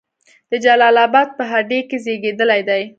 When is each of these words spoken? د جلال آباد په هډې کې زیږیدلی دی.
د 0.51 0.53
جلال 0.65 0.95
آباد 1.05 1.27
په 1.37 1.43
هډې 1.51 1.79
کې 1.89 1.97
زیږیدلی 2.05 2.61
دی. 2.69 2.83